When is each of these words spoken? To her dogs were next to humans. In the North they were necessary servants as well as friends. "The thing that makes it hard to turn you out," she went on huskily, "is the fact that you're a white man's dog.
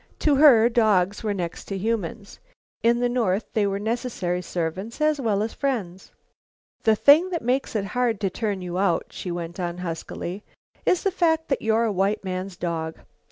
To 0.21 0.37
her 0.37 0.67
dogs 0.67 1.23
were 1.23 1.31
next 1.31 1.65
to 1.65 1.77
humans. 1.77 2.39
In 2.81 3.01
the 3.01 3.07
North 3.07 3.45
they 3.53 3.67
were 3.67 3.77
necessary 3.77 4.41
servants 4.41 4.99
as 4.99 5.21
well 5.21 5.43
as 5.43 5.53
friends. 5.53 6.11
"The 6.85 6.95
thing 6.95 7.29
that 7.29 7.43
makes 7.43 7.75
it 7.75 7.85
hard 7.85 8.19
to 8.21 8.31
turn 8.31 8.63
you 8.63 8.79
out," 8.79 9.05
she 9.11 9.29
went 9.29 9.59
on 9.59 9.77
huskily, 9.77 10.43
"is 10.87 11.03
the 11.03 11.11
fact 11.11 11.49
that 11.49 11.61
you're 11.61 11.83
a 11.83 11.91
white 11.91 12.23
man's 12.23 12.57
dog. 12.57 12.97